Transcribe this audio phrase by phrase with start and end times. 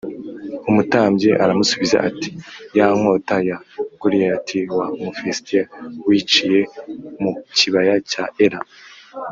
[0.69, 2.29] Umutambyi aramusubiza ati
[2.77, 3.57] “Ya nkota ya
[4.01, 5.63] Goliyati wa Mufilisitiya
[6.07, 6.59] wiciye
[7.21, 8.61] mu kibaya cya Ela